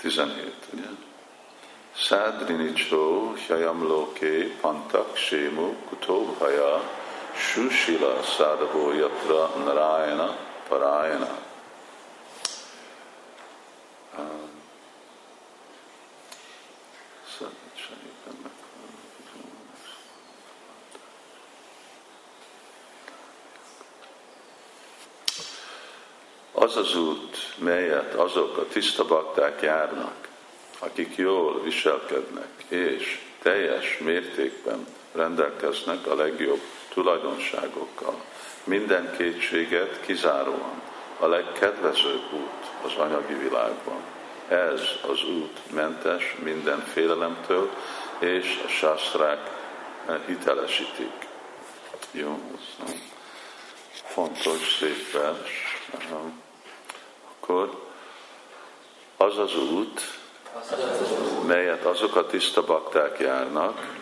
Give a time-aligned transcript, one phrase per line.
[0.00, 0.88] 17, ugye?
[3.46, 6.82] Hyayamloké, Pantak, Sému, Kutóbhaja,
[7.34, 10.36] Susila, Szádavó, Yatra, Narayana,
[10.68, 11.47] Parayana.
[26.68, 30.28] Az az út, melyet azok a tiszta bakták járnak,
[30.78, 38.20] akik jól viselkednek, és teljes mértékben rendelkeznek a legjobb tulajdonságokkal,
[38.64, 40.82] minden kétséget kizáróan
[41.18, 44.00] a legkedvezőbb út az anyagi világban.
[44.48, 47.70] Ez az út mentes minden félelemtől,
[48.18, 49.50] és a sászrák
[50.26, 51.26] hitelesítik.
[52.10, 52.38] Jó,
[54.04, 55.68] fontos, szép vers.
[57.48, 57.70] Akkor
[59.16, 60.00] az az út,
[61.46, 63.96] melyet azok a tiszta bakták járnak,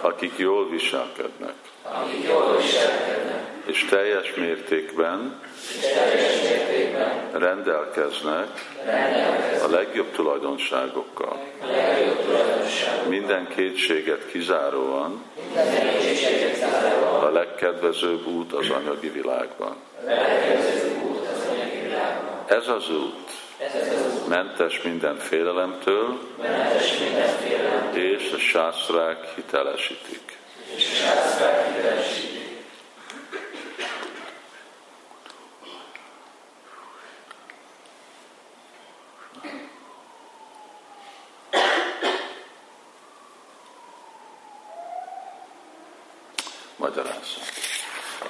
[0.00, 1.54] akik jól viselkednek,
[3.64, 5.40] és teljes mértékben,
[7.32, 8.48] rendelkeznek,
[9.64, 11.40] a legjobb tulajdonságokkal.
[13.08, 15.22] Minden kétséget kizáróan,
[17.22, 19.76] a legkedvezőbb út az anyagi világban.
[22.58, 23.30] Ez az út
[24.28, 26.18] mentes minden félelemtől,
[27.92, 30.38] és a sászrák hitelesítik.
[30.70, 32.31] Magyarázat.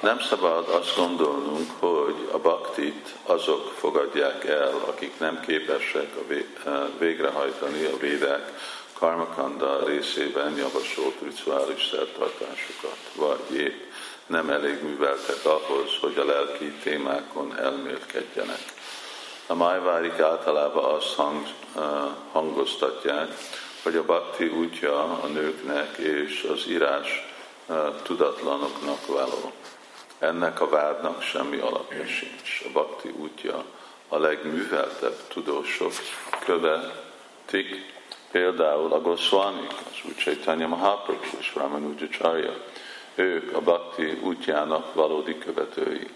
[0.03, 6.43] Nem szabad azt gondolnunk, hogy a baktit azok fogadják el, akik nem képesek a eh,
[6.99, 8.51] végrehajtani a védek
[8.93, 13.81] karmakanda részében javasolt rituális szertartásokat, vagy épp
[14.25, 18.63] nem elég műveltek ahhoz, hogy a lelki témákon elmélkedjenek.
[19.47, 21.47] A májvárik általában azt hang,
[22.31, 23.37] hangoztatják,
[23.83, 27.27] hogy a bakti útja a nőknek és az írás
[28.03, 29.51] tudatlanoknak való.
[30.23, 32.61] Ennek a vádnak semmi alapja sincs.
[32.65, 33.63] A bakti útja
[34.07, 35.91] a legműveltebb tudósok
[36.45, 37.93] követik,
[38.31, 42.53] például a Goswami, az úgy Chaitanya Mahaprabhu és Ramanujacharya.
[43.15, 46.07] Ők a bakti útjának valódi követői.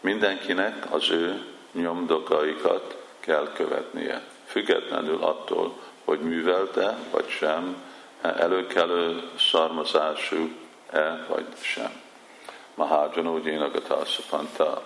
[0.00, 7.82] Mindenkinek az ő nyomdokaikat kell követnie, függetlenül attól, hogy művelte vagy sem,
[8.20, 12.08] előkelő szarmazású-e vagy sem.
[12.80, 14.82] Mahajanó Jénagatasa Panta.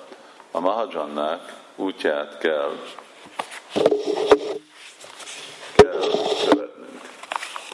[0.51, 2.73] A Mahajannák útját kell,
[5.75, 6.01] kell
[6.47, 7.01] követnünk.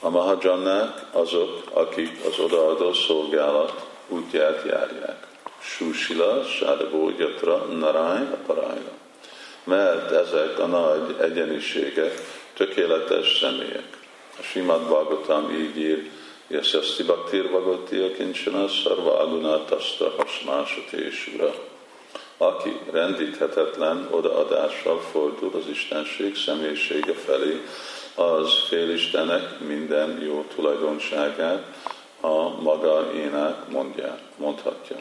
[0.00, 5.26] A Mahajannák azok, akik az odaadó szolgálat útját járják.
[5.60, 8.90] Susila, Sádabó, Gyatra, Narájna, Parájna.
[9.64, 12.12] Mert ezek a nagy egyeniségek
[12.54, 13.98] tökéletes személyek.
[14.38, 16.10] A Simad Bhagavatam így ír,
[16.50, 21.54] Yasasti Bhaktir Bhagavati Akincsana Sarva Aguna Tasta Hasmásatésura.
[22.36, 27.60] Aki rendíthetetlen odaadással fordul az Istenség személyisége felé,
[28.14, 31.64] az félistenek minden jó tulajdonságát
[32.20, 34.96] a maga ének mondja, mondhatja.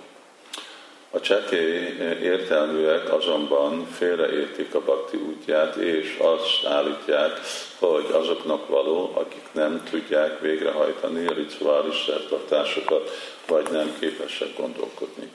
[1.12, 7.40] A csekély értelműek azonban félreértik a bakti útját, és azt állítják,
[7.80, 13.10] hogy azoknak való, akik nem tudják végrehajtani a rituális szertartásokat,
[13.48, 15.30] vagy nem képesek gondolkodni.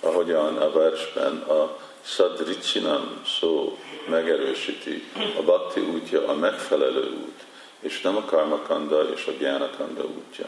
[0.00, 5.04] Ahogyan a versben a Sadricsinam szó megerősíti,
[5.38, 7.44] a bakti útja a megfelelő út,
[7.80, 10.46] és nem a karmakanda és a gyánakanda útja.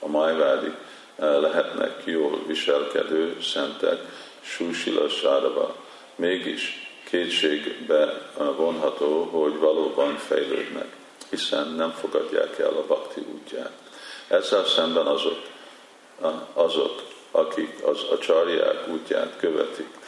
[0.00, 0.72] A majvádi
[1.20, 3.98] lehetnek jól viselkedő szentek,
[4.40, 5.76] súsila sáraba.
[6.14, 10.96] Mégis kétségbe vonható, hogy valóban fejlődnek,
[11.30, 13.72] hiszen nem fogadják el a bakti útját.
[14.28, 15.38] Ezzel szemben azok,
[16.52, 19.98] azok akik az a csarják útját követik,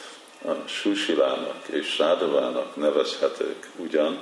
[0.45, 4.17] a susilának és szádavának nevezhetők ugyan,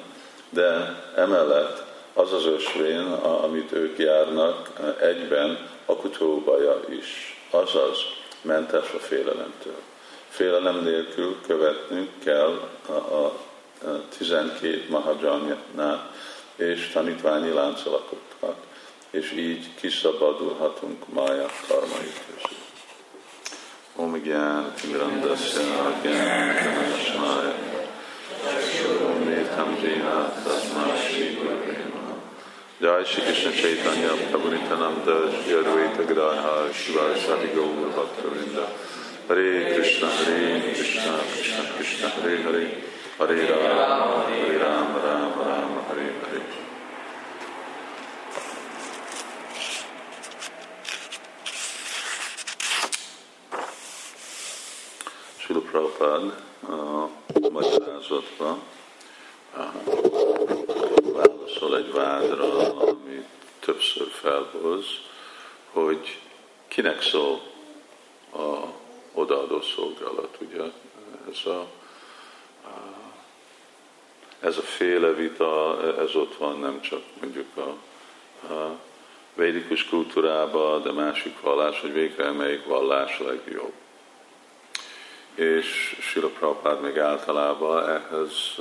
[0.49, 1.83] de emellett
[2.13, 7.98] az az ösvény, amit ők járnak, egyben akutóbaja is, azaz
[8.42, 9.81] mentes a félelemtől.
[10.30, 13.39] Félelem nélkül követnünk kell a, a
[14.18, 16.12] 12 mahajanyánál
[16.56, 18.56] és tanítványi láncolakokat,
[19.10, 22.57] és így kiszabadulhatunk mája karmai közül.
[23.95, 26.56] Om Gyán, Grandasya, Gyán,
[29.06, 29.30] Om
[32.81, 36.45] જય શ્રી કૃષ્ણ ચૈતન્ય પ્રભુ નિત્યાનંદ શ્રી અદ્વૈત ગ્રહ
[36.80, 38.57] શિવાય સારી ગૌર ભક્તવૃંદ
[39.28, 42.63] હરે કૃષ્ણ હરે કૃષ્ણ કૃષ્ણ કૃષ્ણ હરે હરે
[43.19, 46.42] હરે રામ હરે રામ રામ રામ હરે હરે
[55.39, 56.33] Srila Prabhupada,
[56.66, 57.07] uh,
[57.51, 58.57] magyarázatban,
[59.54, 60.00] uh,
[61.91, 63.25] vádra, ami
[63.59, 64.85] többször felhoz,
[65.71, 66.19] hogy
[66.67, 67.41] kinek szól
[68.33, 68.79] a
[69.13, 70.61] odaadó szolgálat, ugye?
[71.31, 71.67] Ez a,
[74.39, 77.69] ez a féle vita, ez ott van nem csak mondjuk a,
[78.53, 78.79] a
[79.33, 83.73] védikus kultúrában, de másik vallás, hogy végre melyik vallás a legjobb.
[85.35, 88.55] És Sila Prabhupád még általában ehhez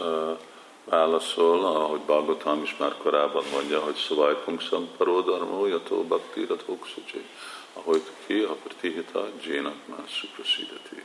[0.91, 7.25] válaszol, ahogy Bhagavatam is már korábban mondja, hogy szavai pungsam paródarmó, jató bhakti rathóksacsi,
[7.73, 11.03] ahogy ki, a pratihita, jénak már szuprasidati.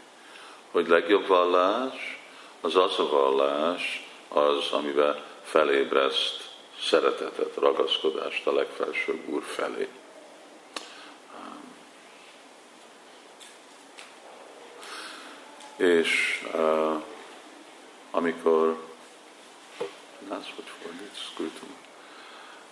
[0.72, 2.20] Hogy legjobb vallás,
[2.62, 6.50] az az a vallás, az, amivel felébreszt
[6.82, 9.88] szeretetet, ragaszkodást a legfelsőbb Úr felé.
[15.78, 17.02] És uh,
[18.12, 18.85] amikor
[20.32, 21.62] ez hogy fordít,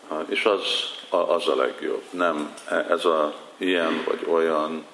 [0.10, 0.62] uh, és az,
[1.10, 2.04] az a legjobb.
[2.10, 2.54] Nem
[2.90, 4.86] ez a ilyen vagy olyan,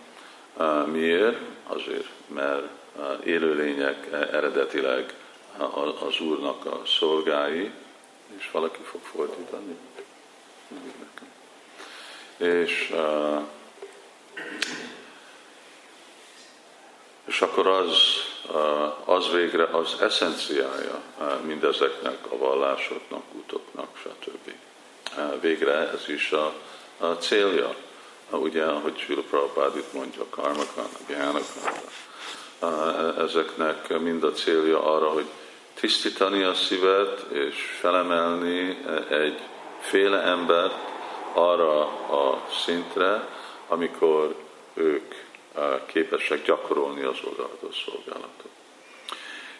[0.57, 1.38] uh, miért?
[1.67, 5.13] Azért, mert uh, élőlények eredetileg
[6.07, 7.71] az Úrnak a szolgái,
[8.38, 9.77] és valaki fog fordítani.
[12.38, 12.94] És,
[17.29, 17.97] és akkor az,
[19.05, 21.01] az végre az eszenciája
[21.45, 24.53] mindezeknek a vallásoknak, útoknak, stb.
[25.41, 26.53] Végre ez is a,
[26.97, 27.75] a célja.
[28.29, 31.73] Ugye, ahogy Srila Prabhupád itt mondja, a karmakan, gyánakan,
[33.17, 35.25] ezeknek mind a célja arra, hogy
[35.73, 38.77] tisztítani a szívet és felemelni
[39.09, 39.39] egy
[39.79, 40.75] féle embert
[41.33, 43.27] arra a szintre,
[43.67, 44.35] amikor
[44.73, 45.28] ők
[45.85, 48.50] képesek gyakorolni az odaadó szolgálatot.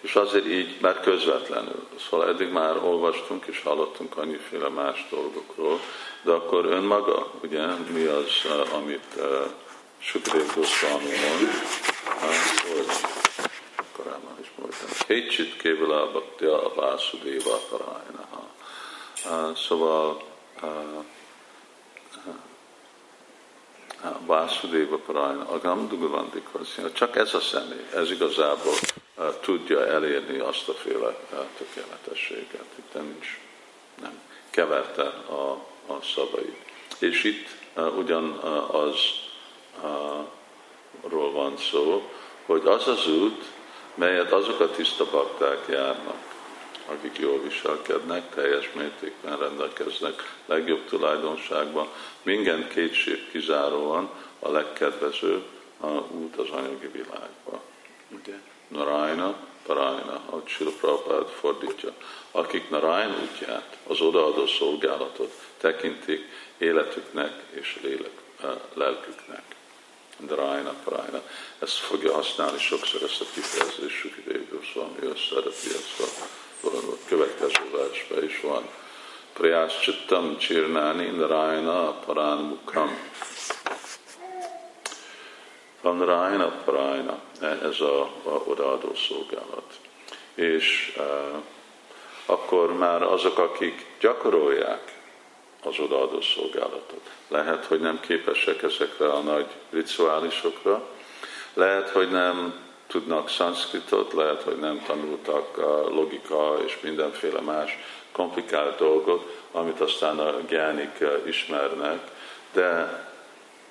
[0.02, 1.88] És azért így, mert közvetlenül.
[2.10, 5.80] Szóval eddig már olvastunk és hallottunk annyiféle más dolgokról,
[6.22, 9.20] de akkor önmaga, ugye, mi az, amit
[10.00, 11.50] Sukadév Goswami mond,
[12.76, 12.86] hogy
[15.08, 18.48] Kétsit kévela bhaktya a Vásudéva Parajnaha.
[19.56, 20.24] Szóval
[24.26, 26.80] Vásudéva Parajna, Agam Dugavantikhoz.
[26.94, 28.74] Csak ez a személy, ez igazából
[29.42, 31.16] tudja elérni azt a féle
[31.58, 32.66] tökéletességet.
[32.76, 33.40] Itt nincs,
[34.02, 35.52] nem keverte a,
[35.88, 36.58] a szavait.
[37.00, 37.48] És itt
[37.98, 38.32] ugyan
[38.72, 38.96] az
[41.10, 42.10] ról van szó,
[42.46, 43.46] hogy az az út,
[43.94, 46.29] melyet azok a tiszta bakták járnak,
[46.90, 51.88] akik jól viselkednek, teljes mértékben rendelkeznek, legjobb tulajdonságban,
[52.22, 54.10] minden kétség kizáróan
[54.40, 55.44] a legkedvezőbb
[55.80, 57.62] a út az anyagi világba.
[58.10, 58.36] Ugye?
[58.68, 61.94] Narayana, Parayana, ahogy Sila Prabhupád fordítja,
[62.32, 66.26] akik Narayana útját, az odaadó szolgálatot tekintik
[66.58, 69.44] életüknek és lélek, eh, lelküknek.
[70.20, 71.22] Drájna, Parájna.
[71.60, 76.49] Ezt fogja használni sokszor ezt a kifejezést, Sukidev Goswami összerepi ezt a
[77.08, 78.70] következő versben is van.
[79.34, 82.98] Priyás Chittam Csirnáni Narayana Parán Mukham.
[85.82, 89.80] Van Narayana Parayana, ez a, a odaadó szolgálat.
[90.34, 91.42] És uh,
[92.26, 94.98] akkor már azok, akik gyakorolják
[95.64, 97.10] az odaadó szolgálatot.
[97.28, 100.88] Lehet, hogy nem képesek ezekre a nagy rituálisokra,
[101.54, 102.54] lehet, hogy nem
[102.90, 105.58] tudnak szanszkritot, lehet, hogy nem tanultak
[105.90, 107.78] logika és mindenféle más
[108.12, 112.00] komplikált dolgot, amit aztán a gyánik ismernek,
[112.54, 113.04] de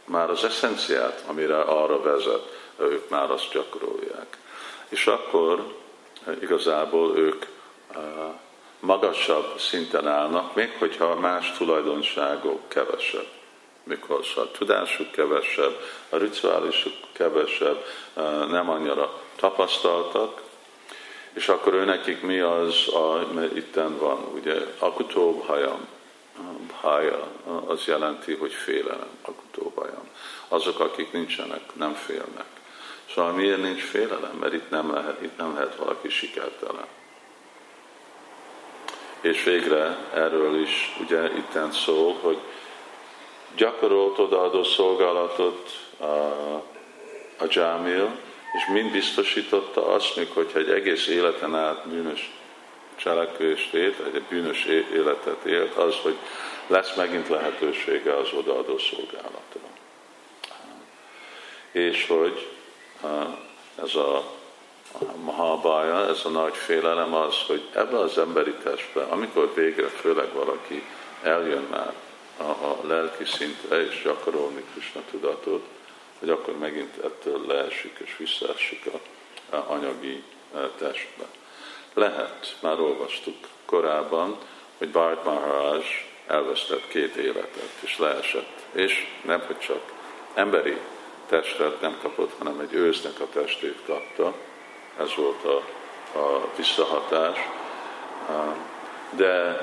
[0.05, 4.37] már az eszenciát, amire arra vezet, ők már azt gyakorolják.
[4.89, 5.75] És akkor
[6.41, 7.45] igazából ők
[8.81, 13.38] magasabb szinten állnak, még hogyha más tulajdonságok kevesebb.
[13.89, 17.85] Mikor a tudásuk kevesebb, a rituálisuk kevesebb,
[18.51, 20.43] nem annyira tapasztaltak,
[21.33, 25.89] és akkor ő nekik mi az, a, mert itten van, ugye, akutó hajam,
[26.81, 27.29] haja,
[27.67, 30.09] az jelenti, hogy félelem, akutó hajam.
[30.49, 32.47] Azok, akik nincsenek, nem félnek.
[33.15, 34.37] Szóval miért nincs félelem?
[34.41, 36.87] Mert itt nem lehet, itt nem lehet valaki sikertelen
[39.21, 42.39] és végre erről is ugye itten szól, hogy
[43.57, 46.05] gyakorolt odaadó szolgálatot a,
[47.39, 48.11] a Jamil,
[48.53, 52.31] és mind biztosította azt, még hogyha egy egész életen át bűnös
[52.97, 54.65] cselekvést élt, egy bűnös
[54.95, 56.17] életet élt, az, hogy
[56.67, 59.61] lesz megint lehetősége az odaadó szolgálatra.
[61.73, 62.49] És hogy
[63.83, 64.37] ez a
[65.25, 70.83] mahabája, ez a nagy félelem az, hogy ebbe az emberi testbe, amikor végre főleg valaki
[71.23, 71.93] eljön már
[72.39, 75.67] a, a lelki szintre és gyakorolni Krishna tudatot,
[76.19, 79.01] hogy akkor megint ettől leesik és visszaesik a,
[79.57, 80.23] a anyagi
[80.55, 81.25] e, testbe.
[81.95, 84.39] Lehet, már olvastuk korábban,
[84.79, 85.85] hogy Bart Maharaj
[86.27, 88.63] elvesztett két életet, és leesett.
[88.73, 89.81] És nem, hogy csak
[90.35, 90.79] emberi
[91.29, 94.35] testet nem kapott, hanem egy ősznek a testét kapta.
[94.99, 95.57] Ez volt a,
[96.19, 97.39] a visszahatás.
[99.11, 99.57] De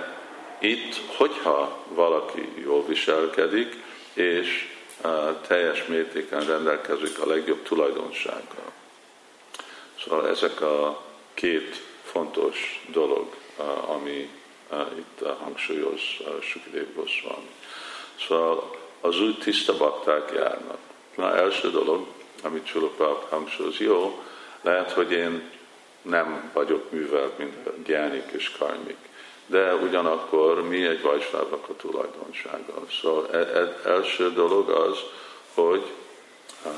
[0.59, 3.75] itt, hogyha valaki jól viselkedik,
[4.13, 4.73] és
[5.47, 8.71] teljes mértéken rendelkezik a legjobb tulajdonsággal.
[10.03, 13.35] Szóval ezek a két fontos dolog,
[13.87, 14.29] ami
[14.97, 16.01] itt hangsúlyoz
[16.41, 17.49] Sukadev Goswami.
[18.27, 20.77] Szóval az úgy tiszta bakták járnak.
[21.15, 22.07] Na, első dolog,
[22.43, 24.23] amit Csulopap hangsúlyoz, jó,
[24.61, 25.49] lehet, hogy én
[26.01, 28.97] nem vagyok művelt, mint gyánik és karmik,
[29.45, 32.73] de ugyanakkor mi egy vajsnávnak a tulajdonsága.
[33.01, 34.97] Szóval e, e, első dolog az,
[35.53, 35.83] hogy
[36.65, 36.71] uh,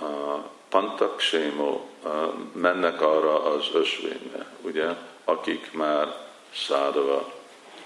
[0.00, 2.12] uh, pantak sémó uh,
[2.52, 4.86] mennek arra az ösvényre, ugye,
[5.24, 6.16] akik már
[6.54, 7.32] szádava,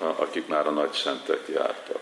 [0.00, 2.00] uh, akik már a nagy szentek jártak.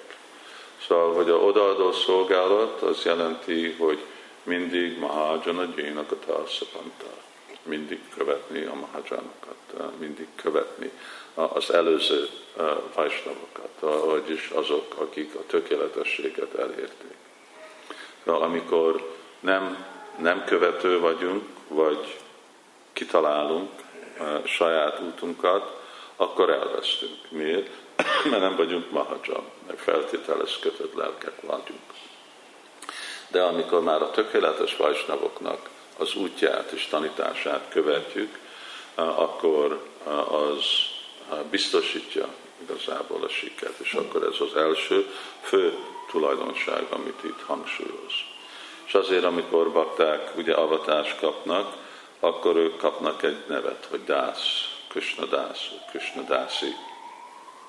[0.86, 4.04] Szóval, hogy a odaadó szolgálat az jelenti, hogy
[4.42, 7.20] mindig Mahajana Gyénak a Tarszapantát
[7.62, 10.90] mindig követni a mahajanokat, mindig követni
[11.34, 12.28] az előző
[12.94, 17.16] vajsnavokat, vagyis azok, akik a tökéletességet elérték.
[18.22, 19.84] De amikor nem,
[20.18, 22.18] nem követő vagyunk, vagy
[22.92, 23.70] kitalálunk
[24.44, 25.78] saját útunkat,
[26.16, 27.16] akkor elvesztünk.
[27.28, 27.70] Miért?
[28.30, 31.80] Mert nem vagyunk mahaja, meg feltételes kötött lelkek vagyunk.
[33.28, 35.68] De amikor már a tökéletes vajsnavoknak
[36.00, 38.38] az útját és tanítását követjük,
[38.94, 39.86] akkor
[40.28, 40.64] az
[41.50, 42.28] biztosítja
[42.62, 43.80] igazából a sikert.
[43.80, 45.74] És akkor ez az első fő
[46.10, 48.12] tulajdonság, amit itt hangsúlyoz.
[48.86, 51.76] És azért, amikor bakták ugye avatást kapnak,
[52.20, 56.74] akkor ők kapnak egy nevet, hogy dász, Krishna dász, Krishna dászi.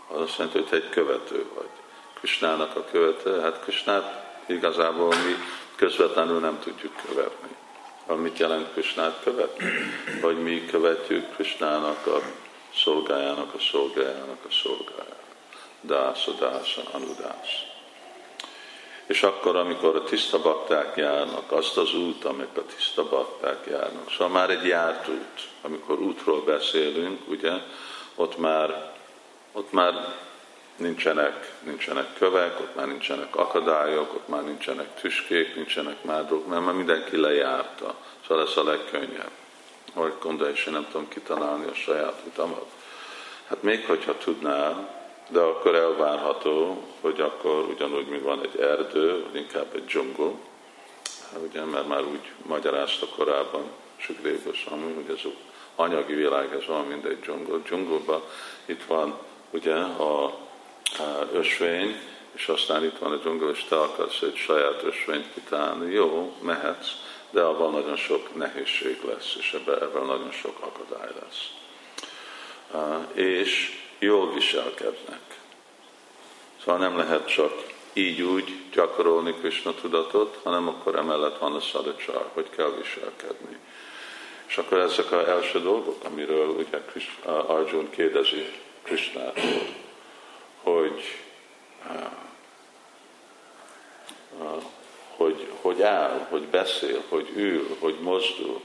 [0.08, 1.70] Az azt jelenti, hogy te egy követő vagy.
[2.14, 5.36] Krishnának a követő, hát Krishnát igazából mi
[5.76, 7.51] közvetlenül nem tudjuk követni
[8.08, 9.66] mit jelent Krisnát követni?
[10.22, 12.22] Vagy mi követjük Krisnának a
[12.76, 15.20] szolgájának a szolgájának a szolgájának.
[15.82, 17.70] Dásza, dásza, anudász.
[19.06, 24.12] És akkor, amikor a tiszta bakták járnak, azt az út, amik a tiszta bakták járnak,
[24.12, 27.52] szóval már egy járt út, amikor útról beszélünk, ugye,
[28.16, 28.94] ott már,
[29.52, 30.16] ott már
[30.76, 36.74] nincsenek, nincsenek kövek, ott már nincsenek akadályok, ott már nincsenek tüskék, nincsenek mádok, mert már
[36.74, 37.96] mindenki lejárta.
[38.28, 39.32] Szóval ez a legkönnyebb.
[39.94, 42.66] Hogy gondolj, és én nem tudom kitalálni a saját utamat.
[43.48, 45.00] Hát még hogyha tudnál,
[45.30, 50.40] de akkor elvárható, hogy akkor ugyanúgy, mint van egy erdő, vagy inkább egy dzsungó,
[51.32, 53.64] hát ugye, mert már úgy magyarázta korábban
[53.98, 55.32] Sugrévos, ami, hogy az
[55.76, 57.58] anyagi világ, ez van, mint egy dzsungó.
[57.58, 58.22] Dzsungóban
[58.66, 59.18] itt van
[59.52, 60.38] ugye a
[61.34, 62.00] ösvény,
[62.32, 66.90] és aztán itt van a dzsungel, és te akarsz egy saját ösvényt kitálni, jó, mehetsz,
[67.30, 71.50] de abban nagyon sok nehézség lesz, és ebben, ebben nagyon sok akadály lesz.
[73.14, 75.22] És jól viselkednek.
[76.64, 77.54] Szóval nem lehet csak
[77.94, 83.58] így úgy gyakorolni Krishna tudatot, hanem akkor emellett van a szadacsar, hogy kell viselkedni.
[84.48, 86.82] És akkor ezek az első dolgok, amiről ugye
[87.26, 88.46] Arjun kérdezi
[88.84, 89.62] Krishnától,
[90.64, 91.02] hogy,
[95.16, 98.62] hogy, hogy áll, hogy beszél, hogy ül, hogy mozdul,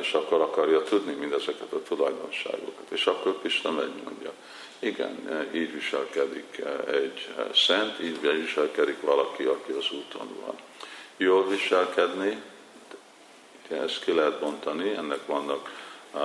[0.00, 2.90] és akkor akarja tudni mindezeket a tulajdonságokat.
[2.90, 4.32] És akkor Krishna megmondja,
[4.78, 10.54] igen, így viselkedik egy szent, így viselkedik valaki, aki az úton van.
[11.16, 12.42] Jól viselkedni,
[13.68, 15.70] ezt ki lehet bontani, ennek vannak
[16.12, 16.20] uh,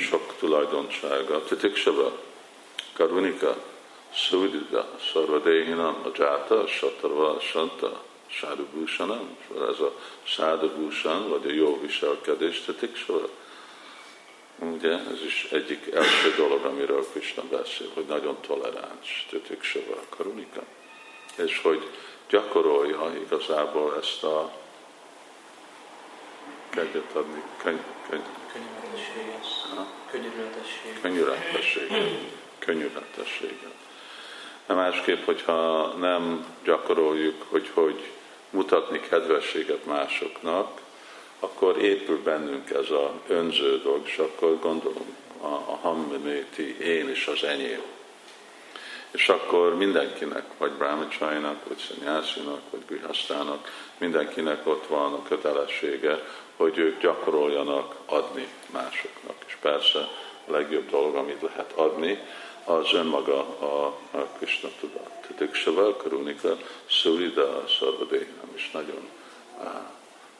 [0.00, 1.42] sok tulajdonsága.
[1.42, 2.18] Titiksava,
[2.92, 3.56] karunika,
[4.12, 9.36] Sudida, Sarvadehinam, a Játa, Satarva, Santa, Sádubúsanam,
[9.70, 13.30] ez a Sádubúsan, vagy a jó viselkedés, tetik sor.
[14.58, 20.62] Ugye ez is egyik első dolog, amiről Krishna beszél, hogy nagyon toleráns, tütük a karunika,
[21.36, 21.90] és hogy
[22.28, 24.52] gyakorolja igazából ezt a
[26.70, 28.22] kegyet adni, köny, köny,
[31.00, 31.00] könyörületességet.
[32.58, 33.74] Könyörületességet.
[34.68, 38.10] De másképp, hogyha nem gyakoroljuk, hogy hogy
[38.50, 40.80] mutatni kedvességet másoknak,
[41.40, 47.26] akkor épül bennünk ez a önző dolog, és akkor gondolom a, a hammenéti én is
[47.26, 47.82] az enyém.
[49.10, 56.24] És akkor mindenkinek, vagy Brahmacsajnak, vagy Szanyászinak, vagy Grihasztának, mindenkinek ott van a kötelessége,
[56.56, 59.36] hogy ők gyakoroljanak adni másoknak.
[59.46, 59.98] És persze
[60.46, 62.18] a legjobb dolog, amit lehet adni,
[62.68, 65.26] az önmaga a, a Krishna tudat.
[65.38, 66.56] Diksava, Karunika,
[66.86, 69.08] Surida, Sarvadéham is nagyon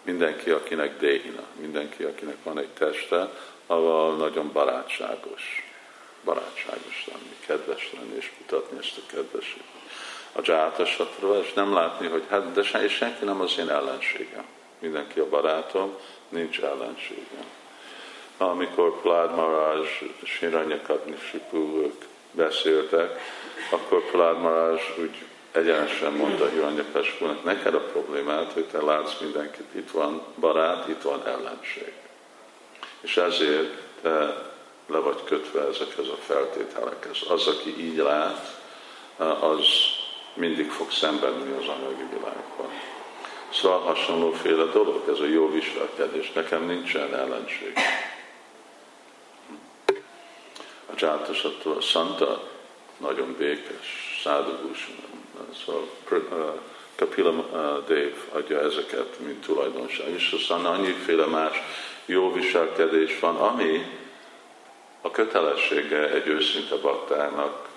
[0.02, 3.30] mindenki, akinek déhina, mindenki, akinek van egy teste,
[3.66, 5.72] avval nagyon barátságos,
[6.24, 9.66] barátságos lenni, kedves lenni, és mutatni ezt a kedvességet.
[10.32, 14.44] A dzsátasatról, és nem látni, hogy hát, de sen, és senki nem az én ellenségem.
[14.78, 15.96] Mindenki a barátom,
[16.28, 17.46] nincs ellenségem.
[18.36, 19.88] Amikor Plád Marázs,
[20.22, 23.20] Siranyakadni Sipu, ők beszéltek,
[23.70, 29.90] akkor Plád Marázs úgy egyenesen mondta Hiranyakaspunak, neked a problémát, hogy te látsz mindenkit, itt
[29.90, 31.92] van barát, itt van ellenség.
[33.00, 34.46] És ezért te
[34.86, 37.18] le vagy kötve ezekhez a feltételekhez.
[37.28, 38.60] Az, aki így lát,
[39.40, 39.66] az
[40.34, 42.70] mindig fog szenvedni az anyagi világban.
[43.52, 46.32] Szóval hasonlóféle dolog, ez a jó viselkedés.
[46.32, 47.72] Nekem nincsen ellenség.
[50.98, 52.42] A csátosattól a szanta
[52.96, 54.90] nagyon békes, szádugús,
[55.64, 55.88] Szóval
[56.94, 57.32] Kapila
[57.86, 60.08] Dev adja ezeket, mint tulajdonság.
[60.08, 61.62] És aztán annyiféle más
[62.06, 63.86] jó viselkedés van, ami
[65.00, 67.68] a kötelessége egy őszinte baktának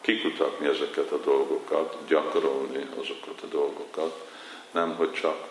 [0.00, 4.26] kikutatni ezeket a dolgokat, gyakorolni azokat a dolgokat,
[4.70, 5.48] nem hogy csak,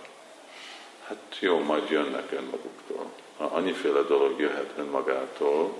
[1.08, 3.12] hát jó, majd jönnek önmaguktól.
[3.38, 5.78] Annyiféle dolog jöhet önmagától,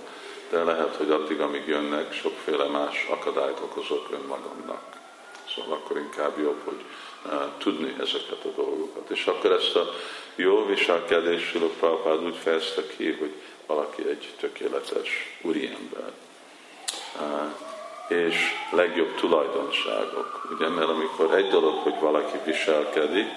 [0.50, 4.82] de lehet, hogy addig, amíg jönnek, sokféle más akadályt okozok önmagamnak.
[5.56, 6.84] Szóval akkor inkább jobb, hogy
[7.26, 9.10] uh, tudni ezeket a dolgokat.
[9.10, 9.90] És akkor ezt a
[10.36, 13.34] jó viselkedés Prabhupád úgy fejezte ki, hogy
[13.66, 16.12] valaki egy tökéletes úriember.
[17.16, 18.36] Uh, és
[18.72, 20.48] legjobb tulajdonságok.
[20.56, 23.28] Ugye, mert amikor egy dolog, hogy valaki viselkedik,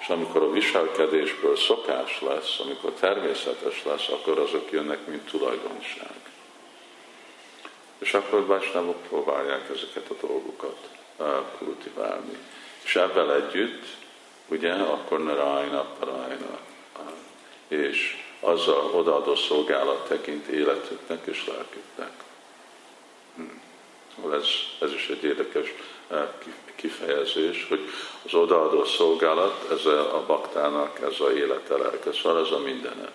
[0.00, 6.33] és amikor a viselkedésből szokás lesz, amikor természetes lesz, akkor azok jönnek, mint tulajdonság.
[8.04, 10.88] És akkor Vásnávok próbálják ezeket a dolgokat
[11.58, 12.38] kultiválni.
[12.84, 13.84] És ebben együtt,
[14.48, 16.58] ugye, akkor Narayana, Parayana,
[17.68, 22.12] és azzal odaadó szolgálat tekint életüknek és lelküknek.
[23.36, 24.32] Hm.
[24.32, 24.46] Ez,
[24.80, 25.74] ez is egy érdekes
[26.74, 27.88] kifejezés, hogy
[28.24, 33.12] az odaadó szolgálat, ez a baktának, ez a élete lelke, szóval ez a mindene.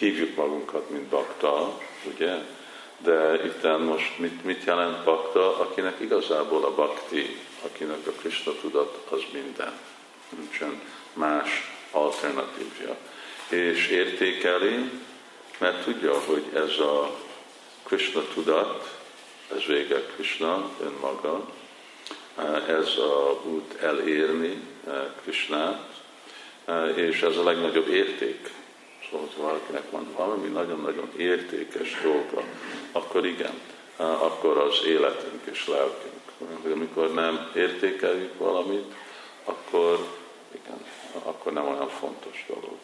[0.00, 2.34] Hívjuk magunkat, mint bakta, ugye?
[2.98, 5.58] De itt most mit, mit jelent bakta?
[5.60, 9.72] Akinek igazából a bakti, akinek a Krishna tudat az minden.
[10.38, 10.80] Nincsen
[11.12, 12.96] más alternatívja.
[13.48, 14.90] És értékeli,
[15.58, 17.16] mert tudja, hogy ez a
[17.82, 18.98] Krishna tudat,
[19.56, 21.48] ez vége Krishna önmaga,
[22.68, 24.62] ez a út elérni
[25.22, 26.02] Krishnát,
[26.94, 28.50] és ez a legnagyobb érték
[29.10, 32.42] Ha valakinek van valami nagyon-nagyon értékes dolga,
[32.92, 33.60] akkor igen,
[33.96, 36.20] akkor az életünk és lelkünk.
[36.72, 38.94] Amikor nem értékeljük valamit,
[39.44, 39.98] akkor,
[40.62, 40.84] igen,
[41.22, 42.78] akkor nem olyan fontos dolog.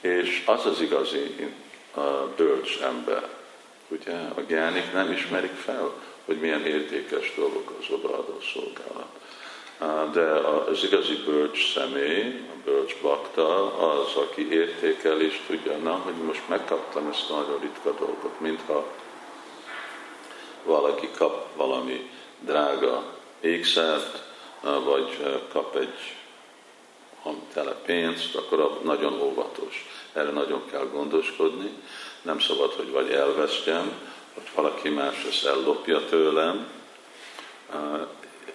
[0.00, 1.54] És az az igazi
[1.94, 2.00] a
[2.36, 3.28] bölcs ember,
[3.88, 5.92] ugye, a gyánik nem ismerik fel,
[6.24, 9.20] hogy milyen értékes dolog az odaadó szolgálat
[10.12, 10.30] de
[10.70, 16.48] az igazi bölcs személy, a bölcs bakta, az, aki értékel és tudja, na, hogy most
[16.48, 18.86] megkaptam ezt a nagyon ritka dolgot, mintha
[20.64, 23.04] valaki kap valami drága
[23.40, 24.22] ékszert,
[24.60, 26.14] vagy kap egy
[27.52, 29.86] tele pénzt, akkor nagyon óvatos.
[30.12, 31.70] Erre nagyon kell gondoskodni.
[32.22, 33.92] Nem szabad, hogy vagy elvesztem,
[34.34, 36.68] vagy valaki más ezt ellopja tőlem,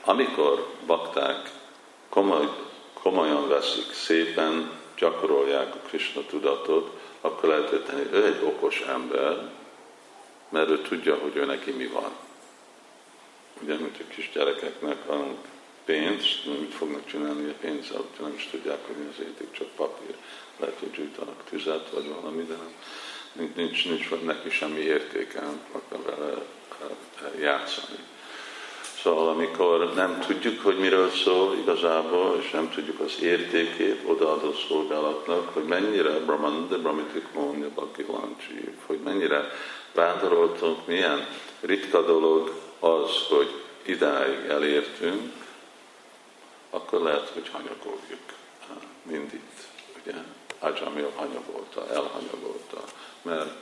[0.05, 1.51] amikor bakták
[2.09, 2.49] komoly,
[2.93, 9.51] komolyan veszik, szépen gyakorolják a Krishna tudatot, akkor lehet tenni, ő egy okos ember,
[10.49, 12.11] mert ő tudja, hogy ő neki mi van.
[13.61, 14.97] Ugye, mint a kisgyerekeknek,
[15.85, 19.67] pénzt, mit fognak csinálni a pénzzel, hogyha nem is tudják, hogy mi az érték, csak
[19.67, 20.15] papír.
[20.57, 22.73] Lehet, hogy gyújtanak tüzet, vagy valami, de nem,
[23.33, 25.41] nincs, nincs, nincs neki semmi értéke,
[25.71, 26.45] akar vele
[27.39, 27.97] játszani.
[29.05, 35.53] Szóval amikor nem tudjuk, hogy miről szól igazából, és nem tudjuk az értékét odaadó szolgálatnak,
[35.53, 38.05] hogy mennyire Brahmanda, Brahmitik Mónia, Bhakti
[38.85, 39.51] hogy mennyire
[39.93, 41.27] vándoroltunk, milyen
[41.61, 45.33] ritka dolog az, hogy idáig elértünk,
[46.69, 48.25] akkor lehet, hogy hanyagoljuk
[49.03, 49.41] mindig.
[50.01, 50.13] Ugye
[50.59, 52.83] Ajamil hanyagolta, elhanyagolta,
[53.21, 53.55] mert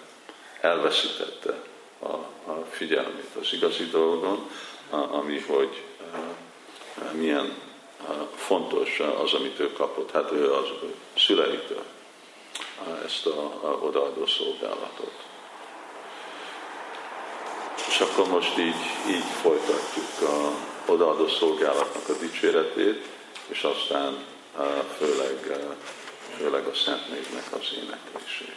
[0.62, 1.63] elveszítette
[1.99, 2.13] a,
[2.51, 4.49] a figyelmét az igazi dolgon,
[4.93, 5.84] ami, hogy
[7.12, 7.62] milyen
[8.36, 10.12] fontos az, amit ő kapott.
[10.12, 10.67] Hát ő az
[11.17, 11.84] szüleitől
[13.06, 15.13] ezt a, a odaadó szolgálatot.
[17.88, 18.75] És akkor most így,
[19.08, 20.51] így folytatjuk a
[20.91, 23.08] odaadó szolgálatnak a dicséretét,
[23.47, 24.25] és aztán
[24.97, 25.67] főleg,
[26.38, 28.56] főleg a Szent Névnek az éneklését.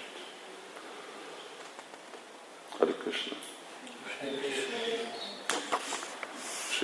[2.79, 3.37] Hare Krishna.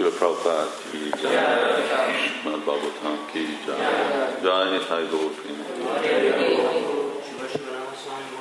[0.02, 3.78] Srila Prabhupada ki jai, Shrimad Bhagavatam ki jai,
[4.42, 7.01] Jai Nitai Gaur